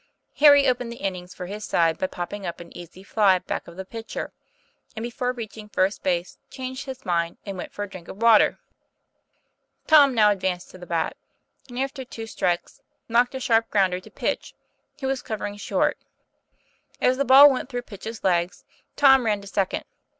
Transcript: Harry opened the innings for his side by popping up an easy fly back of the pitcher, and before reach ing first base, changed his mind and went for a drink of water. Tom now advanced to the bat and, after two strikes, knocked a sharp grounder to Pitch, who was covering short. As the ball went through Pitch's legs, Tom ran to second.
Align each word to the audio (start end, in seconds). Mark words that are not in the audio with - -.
Harry 0.37 0.67
opened 0.67 0.91
the 0.91 0.95
innings 1.03 1.35
for 1.35 1.45
his 1.45 1.63
side 1.63 1.99
by 1.99 2.07
popping 2.07 2.43
up 2.43 2.59
an 2.59 2.75
easy 2.75 3.03
fly 3.03 3.37
back 3.37 3.67
of 3.67 3.77
the 3.77 3.85
pitcher, 3.85 4.33
and 4.95 5.03
before 5.03 5.31
reach 5.31 5.57
ing 5.57 5.69
first 5.69 6.01
base, 6.01 6.39
changed 6.49 6.87
his 6.87 7.05
mind 7.05 7.37
and 7.45 7.55
went 7.55 7.71
for 7.71 7.83
a 7.83 7.87
drink 7.87 8.07
of 8.07 8.19
water. 8.19 8.57
Tom 9.85 10.15
now 10.15 10.31
advanced 10.31 10.71
to 10.71 10.79
the 10.79 10.87
bat 10.87 11.15
and, 11.69 11.77
after 11.77 12.03
two 12.03 12.25
strikes, 12.25 12.81
knocked 13.07 13.35
a 13.35 13.39
sharp 13.39 13.69
grounder 13.69 13.99
to 13.99 14.09
Pitch, 14.09 14.55
who 15.01 15.05
was 15.05 15.21
covering 15.21 15.55
short. 15.55 15.99
As 16.99 17.17
the 17.17 17.23
ball 17.23 17.51
went 17.51 17.69
through 17.69 17.83
Pitch's 17.83 18.23
legs, 18.23 18.65
Tom 18.95 19.23
ran 19.27 19.39
to 19.41 19.47
second. 19.47 19.83